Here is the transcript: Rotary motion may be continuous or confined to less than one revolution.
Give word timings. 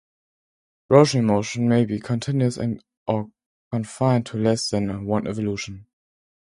Rotary 0.89 1.21
motion 1.21 1.69
may 1.69 1.85
be 1.85 1.99
continuous 1.99 2.57
or 3.05 3.29
confined 3.71 4.25
to 4.25 4.37
less 4.37 4.67
than 4.71 5.05
one 5.05 5.25
revolution. 5.25 5.85